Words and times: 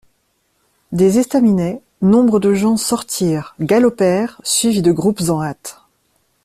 Des 0.91 1.19
estaminets, 1.19 1.79
nombre 2.01 2.39
de 2.39 2.55
gens 2.55 2.75
sortirent, 2.75 3.53
galopèrent, 3.59 4.41
suivis 4.43 4.81
de 4.81 4.91
groupes 4.91 5.29
en 5.29 5.43
hâte. 5.43 5.79